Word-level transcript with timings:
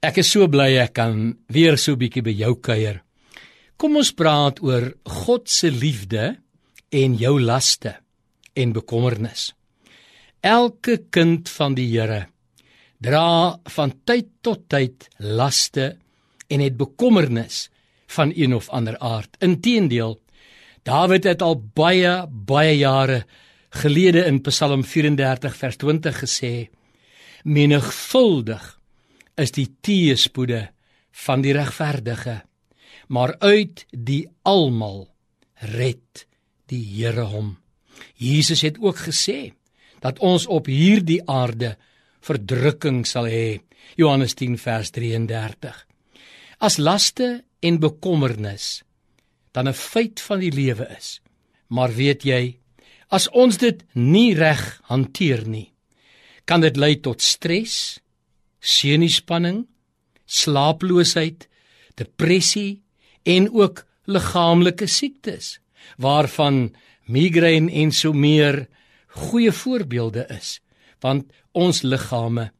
Ek 0.00 0.16
is 0.22 0.30
so 0.32 0.46
bly 0.48 0.78
ek 0.80 0.94
kan 0.96 1.16
weer 1.52 1.76
so 1.76 1.92
bietjie 2.00 2.22
by 2.24 2.32
jou 2.32 2.54
kuier. 2.64 3.02
Kom 3.76 3.98
ons 4.00 4.14
praat 4.16 4.62
oor 4.64 4.86
God 5.04 5.50
se 5.52 5.68
liefde 5.68 6.38
en 6.88 7.18
jou 7.20 7.34
laste 7.36 7.92
en 8.56 8.72
bekommernis. 8.72 9.50
Elke 10.40 11.02
kind 11.12 11.52
van 11.52 11.76
die 11.76 11.84
Here 11.92 12.22
dra 12.96 13.60
van 13.76 13.92
tyd 14.08 14.32
tot 14.40 14.64
tyd 14.72 15.04
laste 15.20 15.92
en 16.48 16.64
het 16.64 16.80
bekommernis 16.80 17.66
van 18.16 18.32
een 18.32 18.56
of 18.56 18.72
ander 18.72 18.96
aard. 19.04 19.36
Inteendeel, 19.44 20.16
Dawid 20.88 21.28
het 21.28 21.42
al 21.44 21.60
baie 21.60 22.24
baie 22.24 22.72
jare 22.78 23.26
gelede 23.82 24.24
in 24.24 24.40
Psalm 24.48 24.80
34 24.80 25.56
vers 25.56 25.76
20 25.76 26.24
gesê: 26.24 26.70
"Menigvuldig 27.44 28.79
is 29.40 29.52
die 29.56 29.68
teëspoede 29.80 30.68
van 31.26 31.42
die 31.42 31.54
regverdige, 31.56 32.42
maar 33.08 33.34
uit 33.40 33.86
die 33.90 34.26
almal 34.42 35.08
red 35.74 36.26
die 36.70 36.84
Here 36.84 37.26
hom." 37.32 37.56
Jesus 38.16 38.62
het 38.62 38.78
ook 38.78 38.98
gesê 39.08 39.52
dat 40.00 40.18
ons 40.18 40.46
op 40.46 40.66
hierdie 40.66 41.20
aarde 41.28 41.76
verdrukking 42.24 43.06
sal 43.06 43.28
hê. 43.28 43.60
Johannes 43.96 44.34
10 44.34 44.58
vers 44.60 44.90
33. 44.90 45.86
As 46.60 46.76
laste 46.78 47.42
en 47.60 47.80
bekommernis 47.80 48.82
dan 49.52 49.68
'n 49.68 49.74
feit 49.74 50.20
van 50.20 50.38
die 50.38 50.52
lewe 50.52 50.86
is. 50.98 51.20
Maar 51.66 51.94
weet 51.94 52.22
jy, 52.22 52.58
as 53.08 53.28
ons 53.28 53.56
dit 53.56 53.84
nie 53.92 54.34
reg 54.34 54.80
hanteer 54.82 55.48
nie, 55.48 55.72
kan 56.44 56.60
dit 56.60 56.76
lei 56.76 57.00
tot 57.00 57.22
stres, 57.22 58.00
senuispanning, 58.60 59.64
slaaploosheid, 60.26 61.48
depressie 61.98 62.82
en 63.28 63.50
ook 63.52 63.84
liggaamlike 64.10 64.86
siektes 64.86 65.58
waarvan 66.00 66.70
migraine 67.10 67.72
en 67.82 67.92
so 67.92 68.12
meer 68.12 68.66
goeie 69.20 69.52
voorbeelde 69.52 70.26
is 70.30 70.58
want 71.00 71.30
ons 71.56 71.82
liggame 71.82 72.50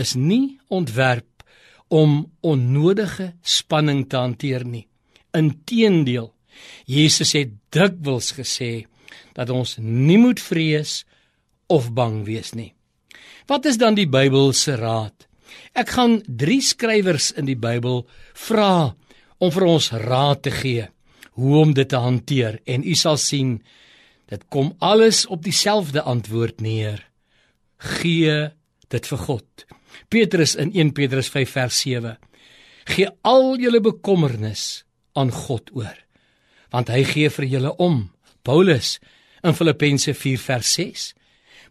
is 0.00 0.14
nie 0.16 0.58
ontwerp 0.72 1.44
om 1.92 2.24
onnodige 2.40 3.34
spanning 3.44 4.06
te 4.08 4.16
hanteer 4.16 4.64
nie. 4.64 4.86
Inteendeel 5.36 6.30
Jesus 6.88 7.34
het 7.36 7.52
dikwels 7.72 8.32
gesê 8.36 8.86
dat 9.36 9.52
ons 9.52 9.76
nie 9.80 10.18
moet 10.20 10.40
vrees 10.40 11.02
of 11.72 11.90
bang 11.92 12.22
wees 12.24 12.52
nie. 12.56 12.72
Wat 13.48 13.68
is 13.68 13.76
dan 13.80 13.96
die 13.96 14.08
Bybel 14.08 14.52
se 14.56 14.76
raad 14.80 15.28
Ek 15.72 15.94
gaan 15.96 16.20
3 16.26 16.60
skrywers 16.62 17.30
in 17.36 17.48
die 17.48 17.58
Bybel 17.58 18.02
vra 18.46 18.94
om 19.42 19.52
vir 19.54 19.68
ons 19.68 19.90
raad 20.04 20.42
te 20.46 20.52
gee 20.54 20.88
hoe 21.40 21.54
om 21.62 21.72
dit 21.74 21.88
te 21.88 21.96
hanteer. 21.96 22.60
En 22.68 22.84
u 22.84 22.94
sal 22.94 23.16
sien 23.16 23.56
dit 24.32 24.42
kom 24.48 24.72
alles 24.78 25.24
op 25.26 25.42
dieselfde 25.44 26.02
antwoord 26.02 26.60
neer. 26.60 27.02
Gee 27.78 28.50
dit 28.92 29.08
vir 29.08 29.18
God. 29.18 29.66
Petrus 30.12 30.54
in 30.60 30.72
1 30.72 30.92
Petrus 30.96 31.28
5 31.32 31.56
vers 31.56 31.80
7 31.84 32.16
gee 32.92 33.08
al 33.22 33.54
julle 33.62 33.80
bekommernis 33.80 34.82
aan 35.14 35.30
God 35.30 35.70
oor 35.76 35.98
want 36.72 36.88
hy 36.88 37.02
gee 37.04 37.28
vir 37.28 37.44
julle 37.44 37.70
om. 37.84 38.06
Paulus 38.48 38.96
in 39.44 39.52
Filippense 39.52 40.14
4 40.16 40.40
vers 40.40 40.70
6 40.78 41.02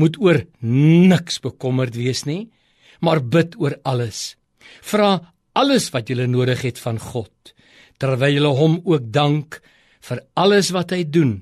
moet 0.00 0.16
oor 0.20 0.40
niks 0.64 1.36
bekommerd 1.44 1.98
wees 2.00 2.24
nie 2.24 2.46
maar 3.00 3.22
bid 3.22 3.56
oor 3.60 3.78
alles. 3.84 4.36
Vra 4.82 5.20
alles 5.56 5.88
wat 5.94 6.10
jy 6.10 6.26
nodig 6.28 6.62
het 6.66 6.78
van 6.78 6.98
God, 7.00 7.32
terwyl 7.98 8.36
jy 8.36 8.52
hom 8.58 8.80
ook 8.84 9.10
dank 9.12 9.60
vir 10.06 10.22
alles 10.36 10.72
wat 10.74 10.92
hy 10.94 11.04
doen. 11.04 11.38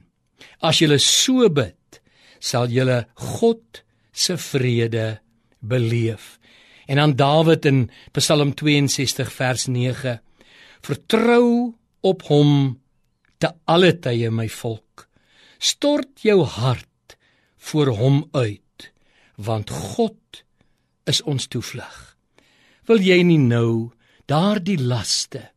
As 0.63 0.81
jy 0.81 0.99
so 1.03 1.49
bid, 1.51 2.01
sal 2.41 2.71
jy 2.71 3.03
God 3.39 3.83
se 4.13 4.37
vrede 4.39 5.19
beleef. 5.61 6.39
En 6.87 7.01
aan 7.01 7.17
Dawid 7.17 7.65
in 7.65 7.91
Psalm 8.13 8.55
62 8.55 9.33
vers 9.33 9.67
9: 9.67 10.21
Vertrou 10.85 11.75
op 12.05 12.23
hom 12.29 12.81
te 13.41 13.51
alle 13.65 13.95
tye 14.05 14.31
my 14.31 14.49
volk. 14.49 15.09
Stort 15.59 16.21
jou 16.23 16.43
hart 16.45 17.17
voor 17.57 17.95
hom 17.97 18.25
uit, 18.33 18.91
want 19.37 19.71
God 19.71 20.45
is 21.05 21.23
ons 21.23 21.47
toevlug. 21.49 21.97
Wil 22.89 23.01
jy 23.05 23.23
nie 23.25 23.41
nou 23.41 23.93
daardie 24.31 24.79
laste, 24.81 25.51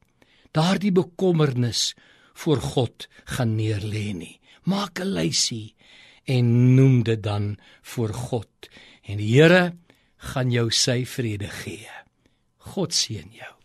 daardie 0.55 0.91
bekommernis 0.95 1.93
voor 2.37 2.61
God 2.61 3.07
gaan 3.35 3.55
neerlê 3.57 4.13
nie? 4.13 4.39
Maak 4.63 4.99
'n 4.99 5.13
lysie 5.13 5.75
en 6.25 6.75
noem 6.75 7.03
dit 7.03 7.23
dan 7.23 7.57
voor 7.81 8.13
God 8.13 8.69
en 9.03 9.17
die 9.17 9.35
Here 9.35 9.77
gaan 10.17 10.51
jou 10.51 10.71
sy 10.71 11.05
vrede 11.05 11.47
gee. 11.47 11.87
God 12.57 12.93
seën 12.93 13.31
jou. 13.31 13.56